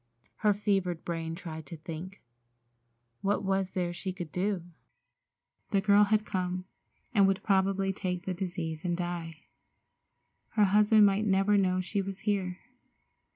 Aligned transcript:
Her 0.37 0.51
fevered 0.55 1.05
brain 1.05 1.35
tried 1.35 1.67
to 1.67 1.77
think. 1.77 2.23
What 3.21 3.43
was 3.43 3.73
there 3.75 3.93
she 3.93 4.11
could 4.11 4.31
do? 4.31 4.63
The 5.69 5.79
girl 5.79 6.05
had 6.05 6.25
come, 6.25 6.65
and 7.13 7.27
would 7.27 7.43
probably 7.43 7.93
take 7.93 8.25
the 8.25 8.33
disease 8.33 8.83
and 8.83 8.97
die. 8.97 9.41
Her 10.53 10.63
husband 10.65 11.05
might 11.05 11.27
never 11.27 11.55
know 11.55 11.81
she 11.81 12.01
was 12.01 12.21
here. 12.21 12.61